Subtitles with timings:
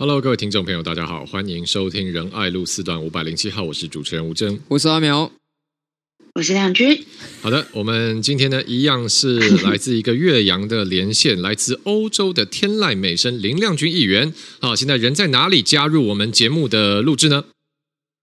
[0.00, 5.30] Hello，各位听众朋友，大家好，欢迎收听仁爱路四段五百零七号，我是主持人吴峥，我是阿苗，
[6.36, 7.04] 我是亮君。
[7.42, 14.32] 好的，我们今天呢，一样是来自一个岳阳的连线， 来自欧洲的天籁美声林亮君议员。
[14.62, 15.60] 好，现在人在哪里？
[15.60, 17.44] 加入我们节目的录制呢？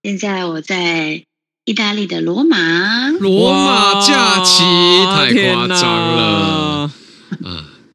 [0.02, 1.26] 现在我在
[1.66, 4.64] 意大利的罗马，罗马假期
[5.14, 6.67] 太夸张了啊！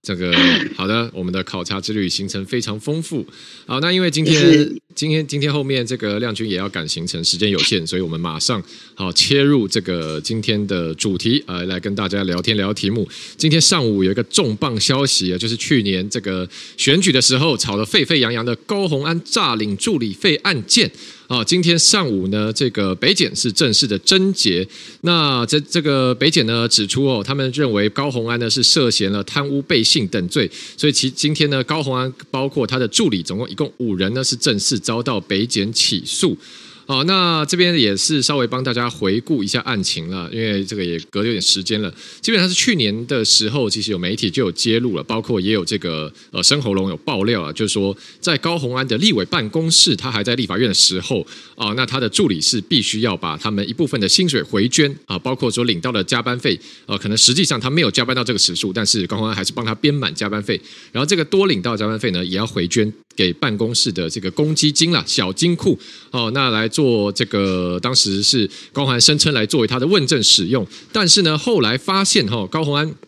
[0.03, 0.35] 这个
[0.77, 3.25] 好的，我们的考察之旅行程非常丰富。
[3.67, 8.61] 好，那因为今天今天今天后面这个亮君也要赶行程，时间有限，所以我们马上
[8.95, 13.09] 好切入这个今天的主题，呃，来跟大家聊天聊题目。
[13.37, 20.91] 今天上午有一个重磅消息啊，就是去年这个选举的时候吵得沸沸扬扬的高红安诈领助理费案件。
[21.33, 24.69] 啊，今天上午呢，这个北检是正式的侦结。
[25.01, 36.37] 那这这个北检呢指出哦，他们认为高虹安呢是涉嫌了贪污、背信等罪，所以其今天呢，高虹安包括他的助理，总共一共五人呢是正式遭到北检起诉。
[36.85, 41.93] 好，那这边也是稍微帮大家回顾一下案情了，因为这个也隔了有点时间了。
[42.21, 65.79] 基本上是去年的时候，其实有媒体就有揭露了，包括也有这个呃深喉咙有爆料啊，就是说在高虹安的立委办公室，他还在立法院的时候啊，那他的助理是必须要把他们一部分的薪水回捐啊，包括说领到的加班费，呃，可能实际上他没有加班到这个时数，但是高虹安还是帮他编满加班费，然后这个多领到加班费呢，也要回捐给办公室的这个公积金啦，小金库
[66.11, 72.93] 哦，那来做做这个，当时是高虹安声称来作为他的问政使用，但是呢，后来发现哈，高宏安。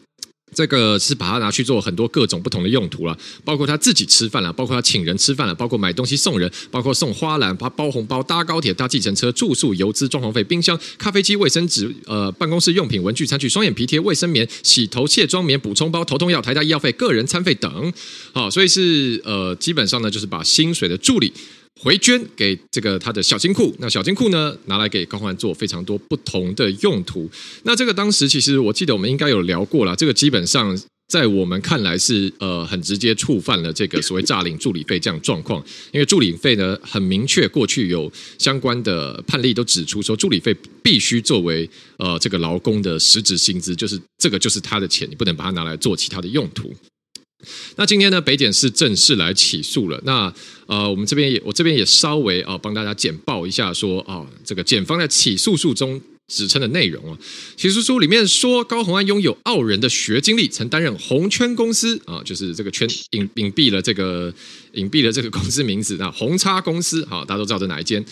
[0.55, 17.93] 这个是把它拿去做很多各种不同的用途了，包括他自己吃饭了，包括他请人吃饭了，包括买东西送人，包括送花篮、包包红包、搭高铁、搭计程车、住宿、油资、装潢费、冰箱、咖啡机、卫生纸、呃，办公室用品、文具、餐具、双眼皮贴、卫生棉、洗头卸妆棉、补充包、头痛药、台大医药费、个人餐费等。
[18.33, 21.33] 好，所以是呃，基本上呢，就是把薪水的助理。
[21.83, 27.29] 回捐给这个他的小金库，那小金库呢，拿来给高欢做非常多不同的用途。
[27.65, 41.69] 那这个当时其实我记得我们应该有聊过了，这个基本上在我们看来是呃很直接触犯了这个 所谓诈领助理费这样状况，因为助理费呢很明确，过去有相关的判例都指出说助理费必须作为
[41.99, 46.73] 呃这个劳工的实质薪资，就是这个就是他的钱，你不能把它拿来做其他的用途。
[47.77, 50.01] 那今天呢，北检是正式来起诉了。
[50.05, 50.33] 那
[50.67, 57.19] 呃，我们这边也，我这边也稍微啊、呃，帮大家简报一下说，啊，这个检方在起诉书中指称的内容啊。
[57.57, 64.33] 起诉书里面说，高虹安拥有傲人的学经历，曾担任红圈公司啊，就是这个圈隐隐蔽了这个
[64.73, 68.05] 隐蔽了这个公司名字，那红叉公司，好，大家都知道这哪一间。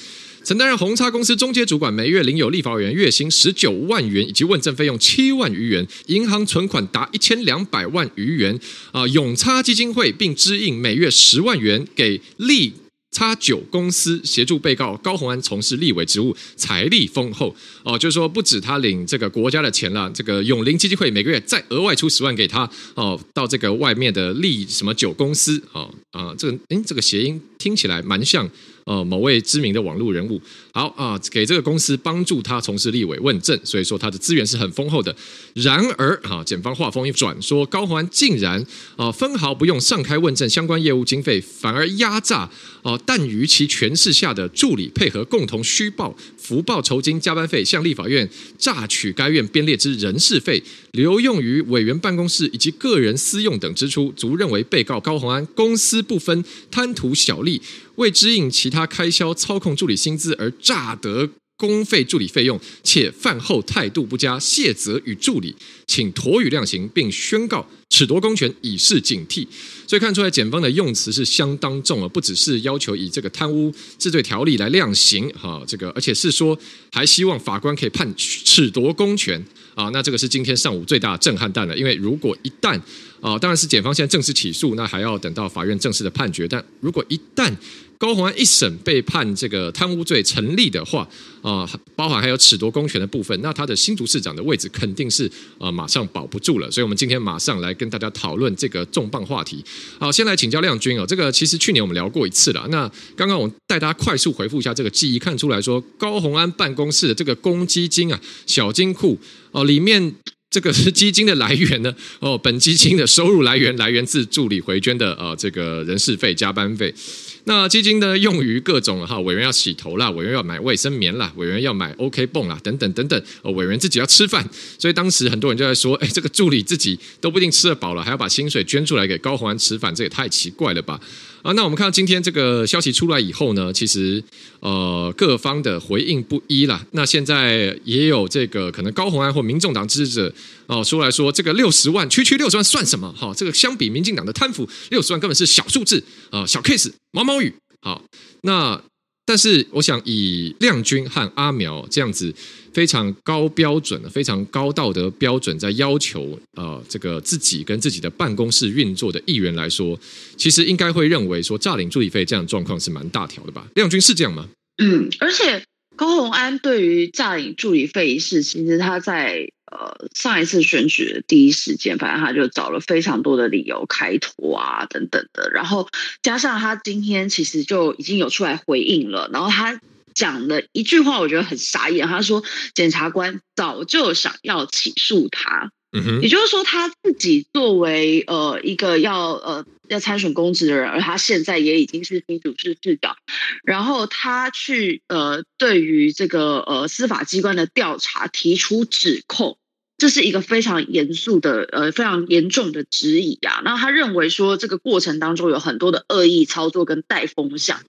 [0.45, 8.59] 曾担任红叉公司中阶主管，每月领有立法委员月薪十九万元，以及问政费用七万余元，银行存款达一千两百万余元。
[8.91, 12.73] 啊，永叉基金会并支应每月十万元给立
[13.13, 17.55] 叉酒公司协助被告高虹安从事立委职务，财力丰厚。
[17.85, 22.69] 哦，就是说不止他领这个国家的钱了，这个永林基金会每个月再额外出十万给他。
[22.95, 25.63] 哦，到这个外面的立什么酒公司。
[25.73, 28.51] 哦，啊，这个诶，这个谐音听起来蛮像。
[28.85, 30.41] 呃，某位知名的网络人物，
[30.75, 35.15] 好啊，给这个公司帮助他从事立委问政，所以说他的资源是很丰厚的。
[35.53, 38.65] 然而，哈，检方话锋一转，说高虹安竟然
[38.97, 42.49] 啊分毫不用上开问政相关业务经费，反而压榨
[42.83, 50.63] 啊，但于其权势下的助理配合共同虚报、福报酬金、加班费，向立法院诈取该院编列之人事费，
[50.93, 57.61] 留用于委员办公室以及个人私用等支出，足认为被告高虹安公私不分，贪图小利。
[57.97, 61.29] 为支应其他开销，操控助理薪资而 诈得
[61.59, 65.55] 公费助理费用，且饭后态度不佳，卸责与助理，
[65.87, 69.47] 请妥予量刑，并宣告褫夺公权，以示警惕。
[69.87, 76.59] 所以看出来，检方的用词是相当重啊，不只是要求以这个贪污治罪条例来量刑哈，这个而且是说
[76.91, 79.89] 还希望法官可以判褫夺公权啊。
[79.91, 82.81] 那这个是今天上午最大的震撼弹了，因为如果一旦
[83.21, 86.49] 啊，当然是检方现在正式起诉，那还要等到法院正式的判决。
[86.49, 87.55] 但如果一旦
[88.03, 91.09] 高虹安一审被判这个贪污罪成立的话，
[91.41, 91.65] 啊，
[91.95, 96.69] 包含还有褫夺公权的部分，那他的新竹市长的位置肯定是啊马上保不住了。
[96.69, 99.65] 所以，我们今天马上来跟大家讨论这个重磅话题。
[100.01, 102.67] 好，先来请教亮君哦，这个其实去年我们聊过一次了。
[102.71, 109.17] 那刚刚我带大家快速回复一下这个记忆，看出来说高虹安办公室的这个公积金啊，小金库
[109.53, 110.17] 哦里面。
[110.51, 111.95] 这个是基金的来源呢？
[112.21, 116.95] 哦，本基金的收入来源来源自助理回捐的呃这个人事费、加班费。
[117.45, 123.21] 那基金呢，用于各种哈，委员要洗头啦，委员要买卫生棉啦，委员要买 OK 泵啦，等等等等。
[123.43, 124.49] 哦，委员自己要吃饭，
[124.79, 131.01] 所以当时很多人就在说，哎，这个助理自己都不一定吃得饱了，还要把薪水捐出来给高虹安吃饭，这也太奇怪了吧？
[131.43, 134.23] 啊，那我们看到今天这个消息出来以后呢，其实
[134.61, 136.87] 呃各方的回应不一啦。
[136.93, 140.35] 那现在也有这个可能高虹安或民众党支持者
[140.67, 143.13] 哦出来说，这个六十万区区六十万算什么？
[143.19, 146.93] 哈，这个相比民进党的贪腐，六十万根本是小数字啊，小 case。
[147.13, 148.03] 毛毛雨，好，
[148.43, 148.83] 那
[149.25, 152.35] 但是我想以亮君和阿苗这样子
[152.73, 159.99] 非常高标准、非常高道德标准在要求呃这个自己跟自己的办公室运作的议员来说，
[160.37, 163.67] 其实应该会认为说诈领助理费这样的状况是蛮大条的吧？
[163.75, 164.49] 亮君是这样吗？
[164.83, 165.63] 嗯，而且
[165.95, 169.49] 高虹安对于诈领助理费一事，其实他在。
[169.73, 175.51] 呃，上一次选举的第一时间，反正他就找了非常多的理由开脱啊，等等的。
[175.51, 175.89] 然后
[176.23, 179.81] 加上他今天其实就已经有出来回应了，然后他
[180.15, 182.07] 讲的一句话，我觉得很傻眼。
[182.07, 185.73] 他说，检察官早就想要起诉他。
[185.95, 193.17] 嗯哼，也就是说，他自己作为呃一个要呃要参选公职的人，而他现在也已经是新竹市市长，
[193.63, 199.59] 然后他去呃对于这个呃司法机关的调查提出指控。
[200.03, 203.63] 这是一个非常严肃的，呃，非常严重的质疑啊。
[203.63, 207.81] 那他认为说，这个过程当中有很多的恶意操作跟带风向，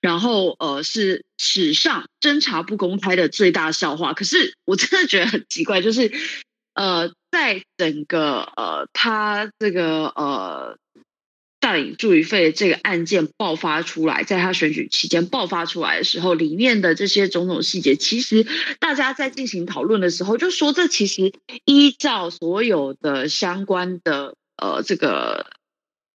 [0.00, 4.12] 然后呃，是史上侦查不公开的最大笑话。
[4.12, 6.12] 可是我真的觉得很奇怪，就是
[6.74, 10.78] 呃，在整个呃，他这个呃。
[11.66, 18.46] 带领助理费这个案件爆发出来，在他选举期间爆发出来的时候，里面的这些种种细节，其实
[18.78, 21.32] 大家在进行讨论的时候，就说这其实
[21.64, 25.46] 依照所有的相关的呃这个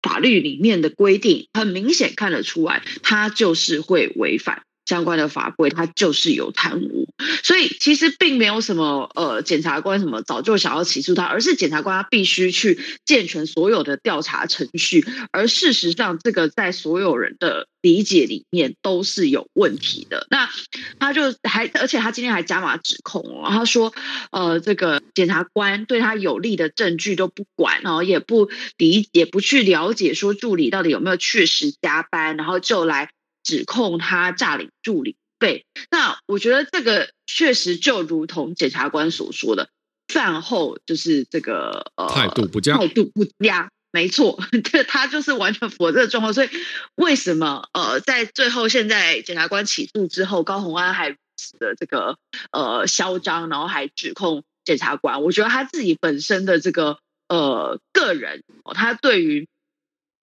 [0.01, 4.63] 法律里面的规定，很明显看得出来，他就是会违反。
[4.91, 7.07] 相关的法规，他就是有贪污，
[7.45, 20.27] 所以其实并没有什么呃，检察官什么早就想要起诉他，而是检察官他必须去健全所有的调查程序，而事实上，这个在所有人的理解里面都是有问题的。
[20.29, 20.51] 那
[20.99, 23.95] 他就还，而且他今天还加码指控哦，他说
[24.33, 33.09] 呃，这个检察官对他有利的证据都不管，然后也不理也不去了解说助理到底有没有确实加班，然后就来。
[33.43, 39.71] 指控他诈领助理费，那我觉得这个确实就如同检察官所说的，
[40.07, 46.35] 饭后就是这个呃态度不佳，态度不佳，没错， 这他就是完全符合这个状况。
[46.35, 46.51] 所以
[46.97, 52.19] 为什么呃在最后现在检察官起诉之后，高洪安还如此的这个
[52.53, 55.23] 呃嚣张，然后还指控检察官？
[55.23, 56.99] 我觉得他自己本身的这个
[57.29, 58.45] 呃个人，
[58.75, 59.49] 他对于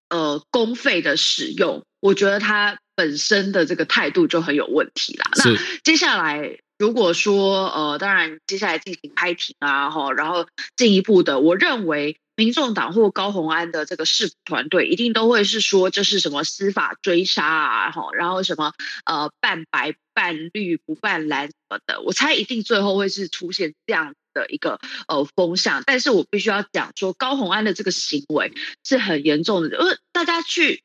[0.09, 2.77] 呃公费的使用，我觉得他。
[2.97, 5.29] 本身的这个态度就很有问题啦。
[5.35, 18.73] 那接下来如果说呃，当然接下来进行开庭啊，哈，然后进一步的，我认为民众党或高虹安的这个市府团队一定都会是说这是什么司法追杀啊，哈，然后什么
[19.05, 25.83] 呃半白半绿不半蓝什么的，我猜一定最后会是出现这样的一个呃风向。
[25.85, 28.51] 但是我必须要讲说，高虹安的这个行为
[28.83, 30.81] 是很严重的，呃，大家去。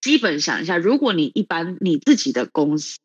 [0.00, 2.98] 基本想一下，如果你一般你自己的公司，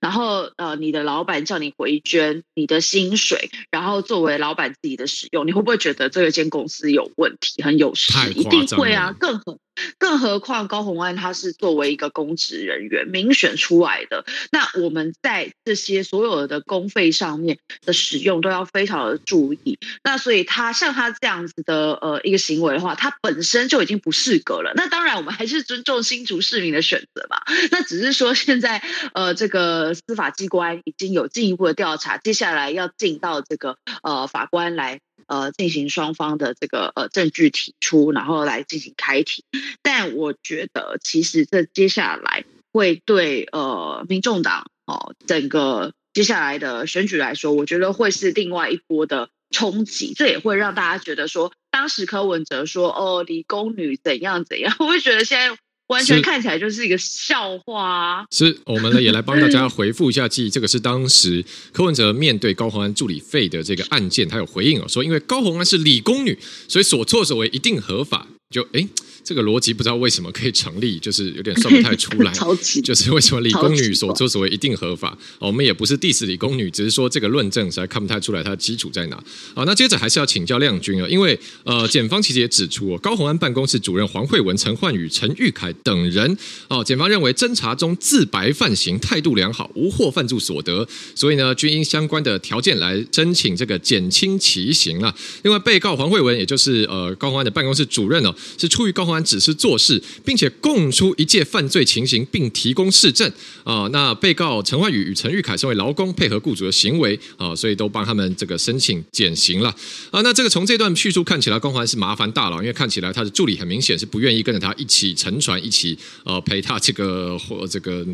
[0.00, 8.12] 然后呃，你的老板叫你回捐你的薪水，然后作为老板自己的使用，你会不会觉得这间公司有问题，很有事？
[8.32, 9.58] 一定会啊，更何
[9.98, 19.78] 更何况高虹安他是作为一个公职人员民选出来的，那我们在这些所有的公费上面的使用都要非常的注意。
[20.02, 24.72] 那所以他像他这样子的呃一个行为的话，他本身就已经不适格了。
[24.74, 26.24] 那当然我们还是尊重新。
[26.24, 39.44] 竹市民的选择嘛，那只是说现在呃，这个司法机关已经有进一步的调查，接下来要进到这个呃法官来呃进行双方的这个呃证据提出，然后来进行开庭。
[39.82, 50.14] 但我觉得其实这接下来会对呃民众党哦整个接下来的选举来说，我觉得会是另外一波的冲击。
[50.14, 55.56] 这也会让大家觉得说，当时柯文哲说哦理工女怎样怎样， 我会觉得现在。
[55.88, 58.24] 完全看起来就是一个笑话啊。
[58.30, 60.50] 是，我们呢也来帮大家回复一下记忆。
[60.50, 66.38] 这个是当时柯文哲面对高虹安助理费的这个案件，他有回应哦，说因为高虹安是理工女，
[66.68, 68.26] 所以所作所为一定合法。
[68.50, 68.88] 就哎。
[69.26, 72.30] 这个逻辑不知道为什么可以成立，就是有点算不太出来。
[72.84, 75.16] 就是为什么理工女所作所为一定合法？
[75.38, 79.16] 我们也不是 diss 理工女，只是说这个论证实在看不太出来它的基础在哪。
[79.54, 86.36] 好，那接着还是要请教亮君啊，因为呃，检方其实也指出，高鸿安办公室主任黄慧文、陈焕宇、陈玉凯等人
[86.68, 95.16] 哦，检方认为侦查中自白犯行，态度良好，无获犯罪所得，所以呢，均因相关的条件来申请这个减轻其刑啊。
[95.44, 103.30] 另外，被告黄慧文，也就是呃高鸿安的办公室主任哦，是出于高虹安只是做事，并且供出一切犯罪情形，并提供事证
[103.64, 103.88] 啊。
[103.92, 109.74] 那被告陈焕宇与陈玉凯身为劳工，配合雇主的行为啊，所以都帮他们这个申请减刑了
[110.10, 110.20] 啊。
[110.22, 118.06] 那这个从这段叙述看起来，高虹安是麻烦大了，因为看起来他的助理很明显是不愿意跟着他一起沉船，一起呃陪他这个或这个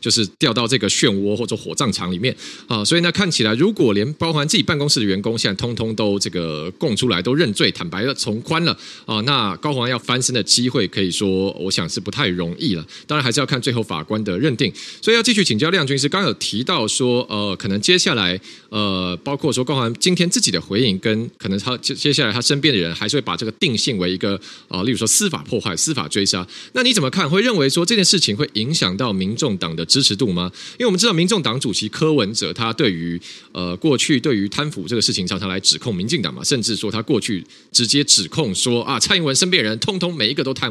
[0.00, 2.34] 就是掉到这个漩涡或者火葬场里面
[2.66, 2.84] 啊。
[2.84, 10.86] 所以呢，看起来如果连包含自己办公室的员工现在通通都这个供出来，都认罪，坦白了，从宽了啊，那高虹安要翻身的机会。
[10.86, 12.86] 可以说，我想是不太容易了。
[13.06, 14.72] 当然，还是要看最后法官的认定。
[15.02, 26.46] 所以要继续请教亮君，是刚有提到说，呃，可能接下来，呃，包括说高虹安今天自己的回应，跟可能他接接下来他身边的人，还是会把这个定性为一个、呃，例如说司法破坏、司法追杀。
[26.72, 27.28] 那你怎么看？
[27.28, 30.50] 会认为说这件事情会影响到民众党的支持度吗？
[30.78, 33.20] 因为我们知道，民众党主席柯文哲他对于
[33.52, 40.66] 呃过去对于贪腐这个事情，常常来指控民进党嘛，甚至说他过去直接指控说啊，蔡英文身边人通通每一个都贪。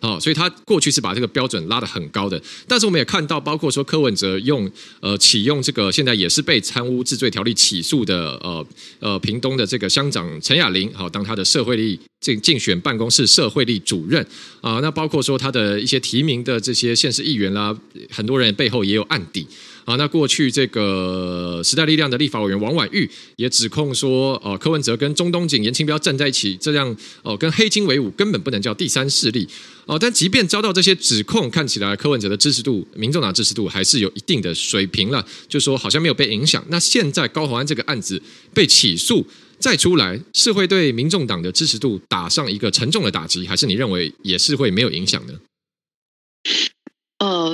[0.00, 4.70] 好，所以他过去是把这个标准拉得很高的，但是我们也看到，包括说柯文哲用
[5.00, 8.66] 呃启用这个现在也是被贪污治罪条例起诉的呃
[8.98, 14.24] 呃屏东的这个乡长陈雅玲，好当他的社会力竞竞选办公室社会力主任
[14.60, 17.76] 啊，那包括说他的一些提名的这些县市议员啦，
[18.10, 19.46] 很多人背后也有案底。
[19.88, 29.48] 啊，那过去这个时代力量的立法委员王婉玉也指控说，呃，柯文哲跟中东锦、严清标站在一起，这样哦，跟黑金为伍，根本不能叫第三势力。
[29.86, 36.62] 哦，但即便遭到这些指控，看起来柯文哲的支持度、民众党支持度还是有一定的水平了，就说好像没有被影响。
[36.68, 38.20] 那现在高虹安这个案子
[38.52, 39.26] 被起诉
[39.58, 45.32] 再出来，是会对民众党的支持度打上一个沉重的打击，还是你认为也是会没有影响呢？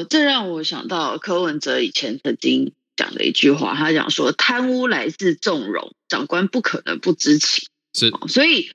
[0.04, 8.70] 呃，这让我想到柯文哲以前曾经讲的一句话，他讲说：“贪污来自纵容，长官不可能不知情。”是，所以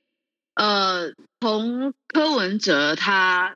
[0.56, 3.56] 呃，从柯文哲他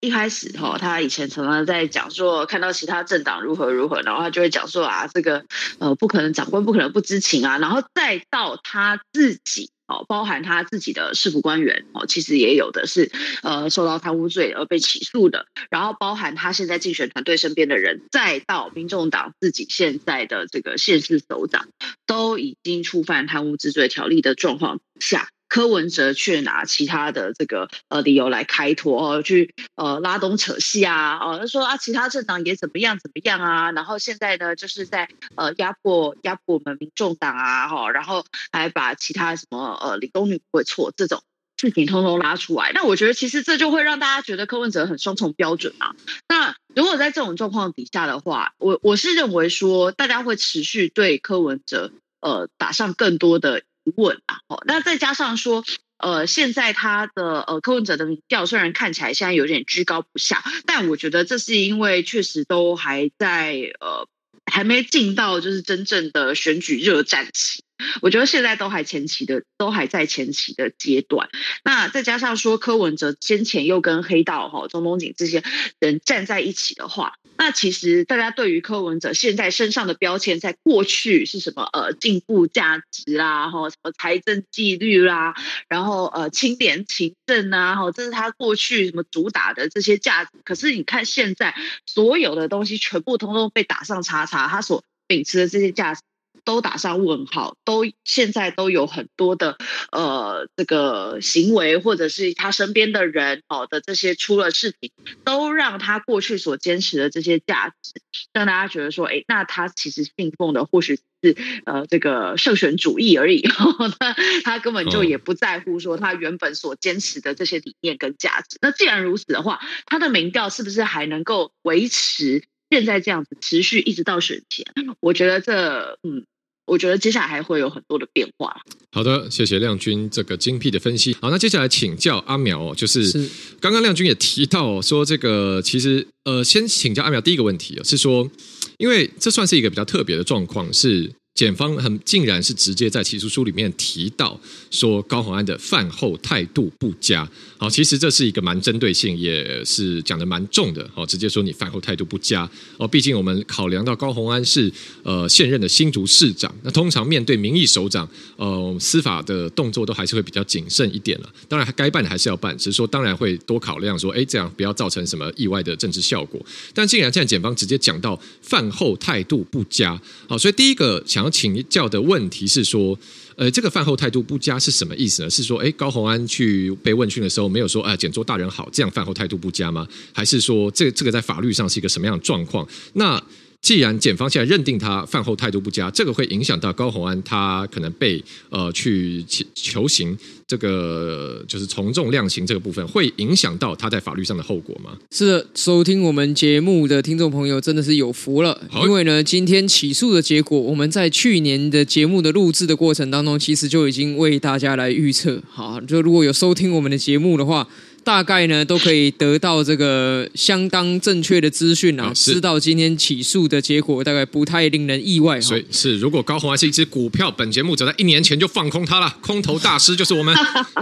[0.00, 5.44] 一开始哈，他以前常常在讲说，看到其他政党如何如何，然后他就会讲说啊，这个
[5.78, 9.70] 呃，不可能，长官不可能不知情啊，然后再到他自己。
[9.90, 13.10] 哦，包含他自己的市府官员哦，其实也有的是
[13.42, 21.68] 呃受到贪污罪而被起诉的，然后包含他现在竞选团队身边的人，再到民众党自己现在的这个县市首长，
[22.06, 25.28] 都已经触犯贪污治罪条例的状况下。
[25.50, 41.20] 柯文哲却拿其他的这个呃理由来开脱哦，去呃拉东扯西啊哦，他说啊其他政党也怎么样怎么样啊，然后现在呢就是在呃压迫压迫我们民众党啊哈，然后还把其他什么呃理工女不会错这种
[41.56, 45.96] 事情通通拉出来，那我觉得其实这就会让大家觉得柯文哲很双重标准啊。
[46.28, 51.90] 那如果在这种状况底下的话，我我是认为说大家会持续对柯文哲
[52.20, 53.62] 呃打上更多的。
[53.96, 55.64] 问啊，哦，那再加上说，
[55.98, 64.06] 呃，现在他的呃柯文哲的民调虽然看起来现在有点居高不下，但我觉得这是因为确实都还在呃
[64.50, 67.62] 还没进到就是真正的选举热战期。
[68.02, 71.28] 我觉得现在都还前期的，都还在前期的阶段。
[71.64, 75.42] 那再加上说柯文哲先前又跟黑道哈、钟东锦这些
[75.78, 81.68] 人站在一起的话，那其实大家对于柯文哲现在身上的标签，在过去是什么？
[81.72, 85.34] 呃，进步价值啦，哈，什么财政纪律啦，
[85.68, 90.30] 然后呃，清廉勤政啊，哈，这是他过去什么主打的这些价值。
[90.44, 91.54] 可是你看现在
[91.86, 96.00] 所有的东西全部通通被打上叉叉，他所秉持的这些价值。
[96.44, 99.56] 都打上问号，都现在都有很多的
[99.92, 104.90] 呃这个行为，或者是他身边的人好的这些出了事情，
[105.24, 107.92] 都让他过去所坚持的这些价值，
[108.32, 113.42] 让大家觉得说，哎，那他其实信奉的或许是呃这个圣选主义而已，
[113.98, 118.56] 他他根本就也不在乎说他原本所坚持的这些理念跟价值。
[118.60, 122.44] 那既然如此的话，他的民调是不是还能够维持？
[122.70, 124.64] 现在这样子持续一直到选前，
[125.00, 126.24] 我觉得这嗯，
[126.66, 128.62] 我觉得接下来还会有很多的变化。
[128.92, 131.14] 好的，谢谢亮君这个精辟的分析。
[131.20, 133.28] 好，那接下来请教阿苗，就是
[133.60, 138.30] 刚刚亮君也提到说，这个其实呃，先请教阿苗第一个问题是说，
[138.78, 141.12] 因为这算是一个比较特别的状况是。
[141.40, 144.38] 检方很竟然是直接在起诉书里面提到
[144.70, 147.26] 说高宏安的饭后态度不佳。
[147.56, 150.86] 好，其实这是一个蛮针对性，也是讲的蛮重的。
[150.94, 152.46] 好，直接说你饭后态度不佳。
[152.76, 154.70] 哦，毕竟我们考量到高宏安是
[155.02, 158.06] 呃现任的新竹市长，那通常面对民意首长，
[158.36, 161.32] 呃，司法的动作都还是会比较谨慎一点了。
[161.48, 166.38] 当然，该办的还是要办，只是说当然会多考量说，哎，这样不要造成什么意外的政治效果。
[166.74, 169.98] 但竟然现在检方直接讲到饭后态度不佳。
[170.28, 171.29] 好，所以第一个想。
[171.30, 172.98] 请教的问题是说，
[173.36, 175.30] 呃，这个饭后态度不佳是什么意思呢？
[175.30, 179.86] 是说，哎，高红安去被问讯的时候，没有说，哎，简州大人好，这样饭后态度不佳吗？
[180.12, 182.66] 还是说，这这个在法律上是一个什么样的状况？
[182.94, 183.22] 那
[183.62, 189.24] 既然检方现在认定他饭后态度不佳，这个会影响到高虹安他可能被呃去
[189.54, 194.96] 求刑，这个就是从重量刑这个部分，会影响到他在法律上的后果吗？
[195.10, 205.42] 是的，收听我们节目的听众朋友真的是有福了，因为呢，今天起诉的结果，我们在去年的节目的录制的过程当中，其实就已经为大家来预测。
[205.50, 207.68] 好，就如果有收听我们的节目的话。
[208.02, 215.40] 大概呢都可以得到这个相当正确的资讯啊，知道今天起诉的结果大概不太令人意外。
[215.40, 220.34] 所以是，如果高红还是一只股票，本节目早在一年前就放空它了，空头大师就是我们，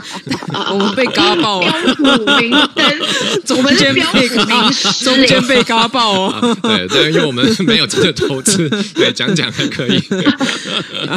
[0.72, 3.00] 我们被嘎爆了，标股明灯，
[3.44, 4.70] 中间被嘎，
[5.02, 6.58] 中间被嘎爆哦。
[6.62, 10.02] 对，对，因为我们没有这个投资，对，讲讲还可以。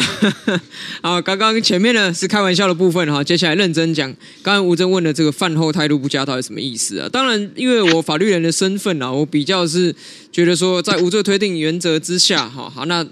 [1.01, 4.11] 好，刚刚前面呢是开玩笑的部分哈，接下来认真讲。
[4.41, 7.09] 刚刚吴征问的这个饭后态度不佳到底什么意思啊？
[7.09, 9.93] 当然，因为我法律人的身份啊，我比较是
[10.31, 13.05] 觉得说，在无罪推定原则之下，哈，好，那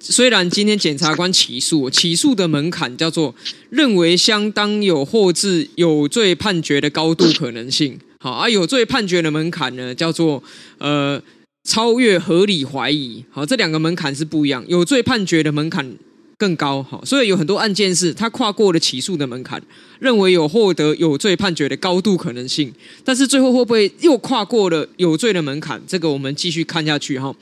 [0.00, 3.34] 虽然今天检察官起诉，起诉的门槛叫做
[3.70, 10.42] 认为相当有获致有罪判决的高度可能性，好，而有罪判决的门槛呢，叫做
[10.78, 11.22] 呃
[11.62, 15.94] 超越合理怀疑，好，这两个门槛是不一样，有罪判决的门槛。
[16.36, 19.62] 更高哈，所以有很多案件是他跨过了起诉的门槛，
[19.98, 22.72] 认为有获得有罪判决的高度可能性，
[23.04, 25.80] 但是最后会不会又跨过了有罪的门槛？
[25.86, 27.34] 这个我们继续看下去哈。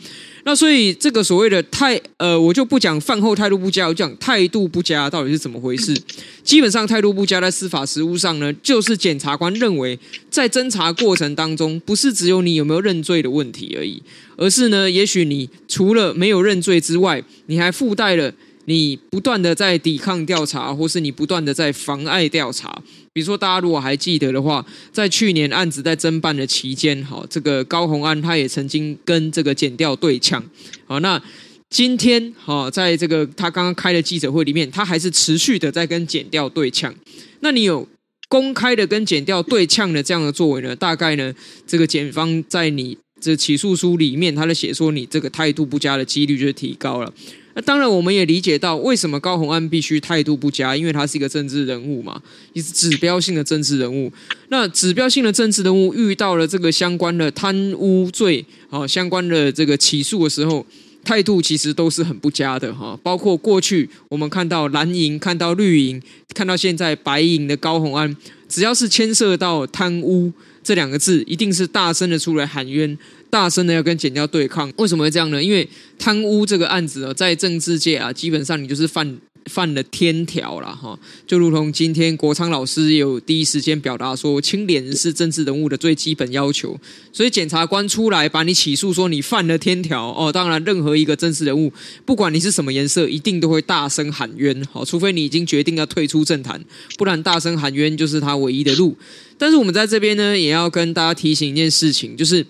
[0.45, 5.97] 那所以这个所谓的态呃，我就不讲饭后态度不佳，我讲态度不佳到底是怎么回事？
[6.43, 14.03] 基本上态度不佳在司法实务上呢，就是检察官认为在侦查过程当中，不是只有你有没有认罪的问题而已，
[14.37, 18.33] 而是呢，也许你除了没有认罪之外，你还附带了。
[18.67, 22.83] 你不断的在抵抗调查，或是你不断的在妨碍调查。
[23.13, 30.43] 比如说，大家如果还记得的话，在去年案子在侦办的期间，哈，这个高虹安他也曾经跟这个检调对呛。
[30.87, 31.21] 好，那
[31.69, 36.95] 今天哈，在这个他刚刚开的记者会里面，他还是持续的在跟检调对呛。
[37.41, 37.87] 那你有
[38.29, 40.75] 公开的跟检调对呛的这样的作为呢？
[40.77, 41.35] 大概呢，
[41.67, 47.13] 这个检方在你这起诉书里面，他的写说你这个态度不佳的几率就提高了。
[47.55, 52.21] 那当然，我们也理解到为什么高虹安必须态度不佳，因为他是一个政治人物嘛，
[52.55, 54.11] 也是指标性的政治人物。
[54.49, 60.65] 那指标性的政治人物遇到了这个相关的贪污罪，啊，相关的这个起诉的时候，
[61.05, 62.99] 态度其实都是很不佳的哈。
[63.03, 66.01] 包括过去我们看到蓝营、看到绿营、
[66.35, 68.17] 看到现在白营的高虹安，
[68.49, 72.97] 只要是牵涉到贪污这两个字，一定是大声的出来喊冤。
[73.33, 75.43] 大声的要跟检调对抗，为什么会这样呢？
[75.43, 75.67] 因为
[75.99, 80.99] 贪污这个案子啊，在政治界啊，基本上你就是犯犯了天条了哈。
[81.27, 86.79] 就如同今天国昌老师有第一时间表达说，清廉是政治人物的最基本要求。
[87.11, 91.73] 所以检察官出来把你起诉说你犯了天条哦，当然任何一个政治人物，
[92.05, 94.63] 不管你是什么颜色，一定都会大声喊冤。
[94.71, 96.63] 好，除非你已经决定要退出政坛，
[96.99, 98.95] 不然大声喊冤就是他唯一的路。
[99.39, 102.45] 但是我们在这边呢，也要跟大家提醒一件事情，就是。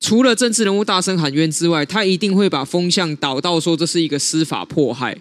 [0.00, 5.16] 除了政治人物大声喊冤之外，他一定会把风向导到说这是一个司法迫害。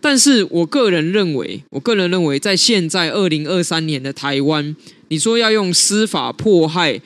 [0.00, 4.76] 但是我个人认为，我个人认为，在现在二零二三年的台湾，
[5.08, 7.00] 你说要用司法迫害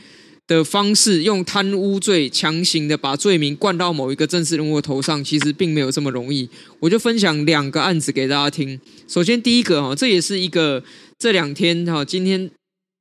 [0.48, 6.48] 的方式，用贪污罪强行的把罪名灌到某一个政治人物的头上，其实并没有这么容易。
[6.80, 8.80] 我就分享两个案子给大家听。
[9.06, 10.82] 首先，第一个哈，这也是一个
[11.18, 12.50] 这两天哈，今天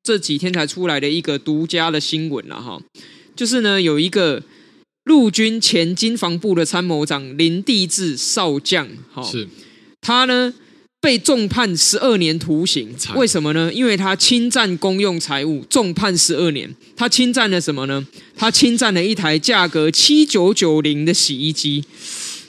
[0.04, 2.80] 这几天才出来的一个独家的新闻了哈。
[3.38, 4.44] 就是呢，有一个
[5.06, 9.48] 陆军前经防部的参谋长林地志少将，哈，是，
[10.02, 10.54] 他呢
[11.00, 13.72] 被重判十二年徒刑，为什么呢？
[13.72, 16.76] 因为他侵占公用财物，重判十二年。
[16.96, 18.06] 他侵占了什么呢？
[18.36, 21.84] 他侵占了一台价格七九九零的洗衣机，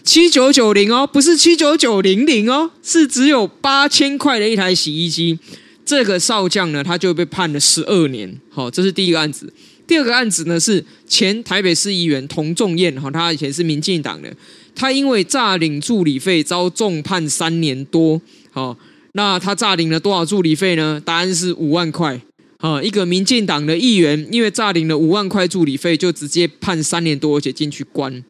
[0.03, 5.39] 七九九零哦，不是七九九零零哦，是只有八千块的一台洗衣机。
[5.85, 8.41] 这个少将呢，他就被判了十二年。
[8.51, 9.53] 好，这是第一个案子。
[9.89, 14.33] 第二个案子呢是前台北市议员童仲彦哈，他以前是民进党的，
[14.77, 18.21] 他因为诈领助理费遭重判三年多。
[18.53, 18.77] 好，
[19.15, 21.03] 那他诈领了多少助理费呢？
[21.05, 22.21] 答案是五万块。
[22.59, 28.23] 啊，一个民进党的议员因为诈领了五万块助理费，就直接判三年多，而且进去关。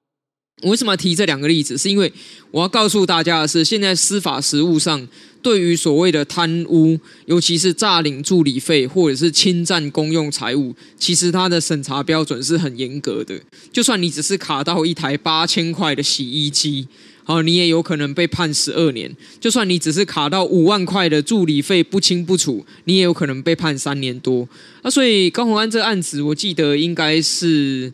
[0.63, 1.79] 我为什么要提这两个例子？
[1.79, 2.13] 是因为
[2.51, 5.07] 我要告诉大家的是，现在司法实务上。
[5.41, 13.41] 对于所谓的贪污，尤其是诈领助理费或者是侵占公用财物，其实它的审查标准是很严格的。
[13.73, 16.89] 就算你只是卡到一台八千块的洗衣机，
[17.23, 19.17] 好，你也有可能被判十二年。
[19.39, 24.47] 就算你只是卡到五万块的助理费不清不楚，你也有可能被判三年多。
[24.83, 27.93] 那所以高虹安这案子，我记得应该是。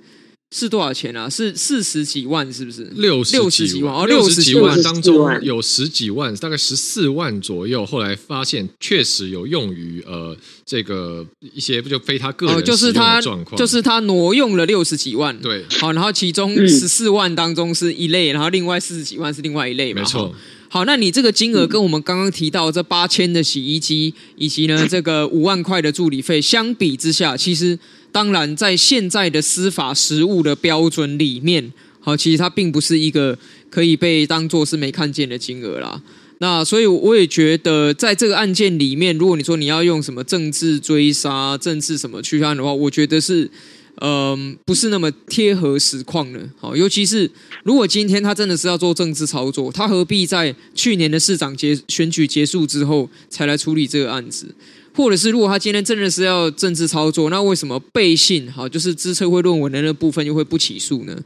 [0.56, 1.28] 是多少钱啊？
[1.28, 2.84] 是四十几万，是不是？
[2.94, 7.84] 六十几万哦，六十几万当中有十几万，大概十四万左右。
[7.84, 15.36] 后来发现确实有用于呃这个一些不就非他个人的状况，就是他就是他挪用了六十几万。
[15.40, 20.02] 对，好，然后其中十四万当中是一类，然后另外四十几万是另外一类嘛。
[20.02, 20.32] 没错。
[20.68, 27.76] 好，那你这个金额跟我们刚刚提到这八千的洗衣机，以及呢这个五万块的助理费相比之下，其实。
[28.14, 33.37] 当然，在现在的司法实务的标准里面，好，其实它并不是一个
[33.68, 36.00] 可以被当做是没看见的金额啦。
[36.38, 43.50] 那所以我也觉得，在这个案件里面，如果你说你要用什么政治追杀、政治什么去案的话，我觉得是，
[44.00, 46.38] 嗯、不是那么贴合实况的。
[46.57, 47.29] 好，尤其是
[47.64, 54.55] 如果今天他真的是要做政治操作，他何必在去年的市长结选举结束之后才来处理这个案子？
[54.94, 61.16] 或者是如果他今天真的是要政治操作，那为什么背信好就是资策会论文的那部分又会不起诉呢？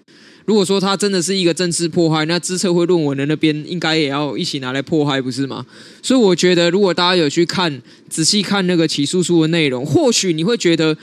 [0.46, 5.66] 如果说他真的是一个政治迫害，那资策会论文的那边应该也要一起拿来迫害，不是吗？
[6.02, 10.96] 所以我觉得，如果大家有去看仔细看那个起诉书的内容，或许你会觉得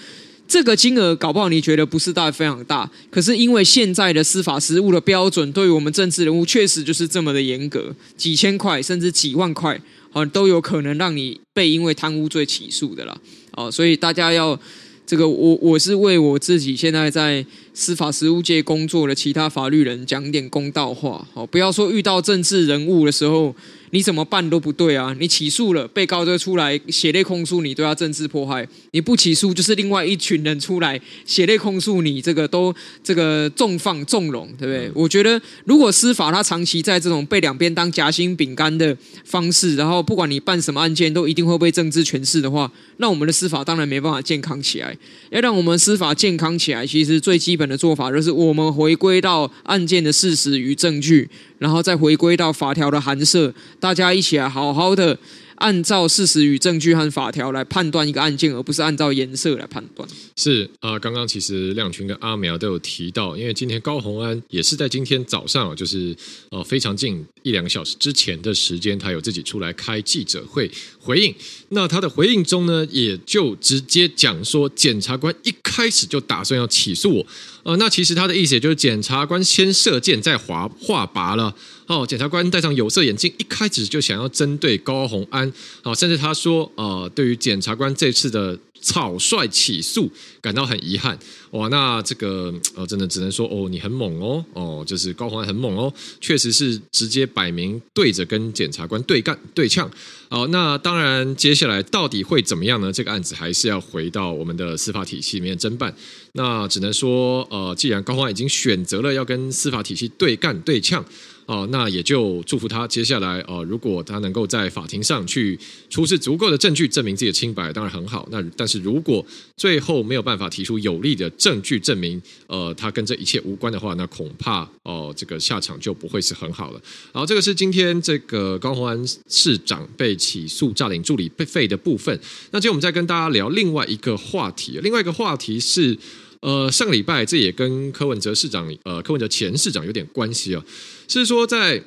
[0.47, 9.80] 这个金额搞不好你觉得不是大非常大，可是因为现在的司法实务的标准，对于我们政治人物确实就是这么的严格，几千块甚至几万块。
[10.15, 13.17] 啊，都有可能让你被因为贪污罪起诉的啦。
[13.51, 14.58] 哦，所以大家要
[15.06, 21.28] 这个，我我是为我自己现在在司法实务界工作的其他法律人讲点公道话。
[21.34, 23.54] 哦，不要说遇到政治人物的时候。
[23.95, 25.15] 你怎么办都不对啊！
[25.21, 34.91] 你起诉了，被告就出来血泪控诉你对他政治迫害；你不起诉，就是另外一群人出来血泪控诉你，这个都这个纵放纵容，对不对？
[34.93, 44.93] 我觉得，如果司法它长期在这种被两边当夹心饼干的方式，然后不管你办什么案件都一定会被政治诠释的话，那我们的司法当然没办法健康起来。
[45.29, 51.29] 要让我们司法健康起来，其实最基本的做法就是我们回归到案件的事实与证据。
[51.58, 55.18] 然后再回归到法条的函涉，大家一起来好好的
[55.58, 60.08] 按照事实与证据和法条来判断一个案件，而不是按照颜色来判断。
[60.36, 66.15] 是啊、刚刚其实亮群跟阿苗都有提到，因为今天高虹安也是在今天早上，就是
[66.50, 71.34] 呃非常近一两个小时之前的时间，他有自己出来开记者会回应。
[71.70, 77.26] 那他的回应中呢，也就直接讲说，检察官一开始就打算要起诉我。
[77.63, 81.56] 呃，那其实他的意思也就是检察官先射箭再划画靶了。
[81.88, 85.52] 哦，检察官戴上有色眼镜，一开始就想要针对高虹安。
[85.84, 91.17] 哦，甚至他说，呃，对于检察官这次的草率起诉感到很遗憾。
[91.52, 99.89] 哇，那这个呃，真的只能说哦，你很猛哦，哦，就是高虹安很猛哦，确实是直接摆明对着跟检察官对干对呛。
[100.28, 102.91] 好，那当然接下来到底会怎么样呢？
[102.91, 105.95] 这个案子还是要回到我们的司法体系里面侦办。
[106.34, 111.06] 那只能说，呃，既然高虹安已经选择了要跟司法体系对干对呛。
[111.45, 112.88] 哦，那也就祝福他。
[112.88, 115.58] 接下来，呃，如果他能够在法庭上去
[115.89, 118.27] 出示足够的证据证明自己的清白，当然很好。
[118.31, 119.23] 那但是如果
[119.55, 126.81] 最后没有办法提出有力的证据证明，呃，他跟这一切无关的话，那恐怕哦，这个下场就不会是很好了。
[127.13, 132.19] 然后这个是今天这个高虹安市长被起诉诈领助理费的部分。
[132.51, 135.97] 那今天我们再跟大家聊另外一个话题，另外一个话题是。
[136.45, 140.63] 呃，上礼拜这也跟柯文哲市长，呃，柯文哲前市长有点关系啊。
[141.08, 141.81] 是说，在